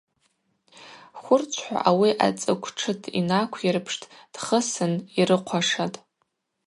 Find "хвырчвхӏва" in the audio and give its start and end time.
1.21-1.79